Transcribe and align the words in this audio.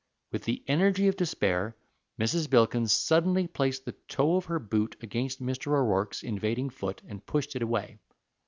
With 0.31 0.45
the 0.45 0.63
energy 0.65 1.07
of 1.09 1.15
despair 1.15 1.75
Mrs. 2.19 2.49
Bilkins 2.49 2.91
suddenly 2.91 3.45
placed 3.45 3.85
the 3.85 3.91
toe 4.07 4.35
of 4.35 4.45
her 4.45 4.57
boot 4.57 4.95
against 4.99 5.43
Mr. 5.43 5.67
O'Rourke's 5.67 6.23
invading 6.23 6.71
foot 6.71 7.03
and 7.07 7.23
pushed 7.23 7.55
it 7.55 7.61
away. 7.61 7.99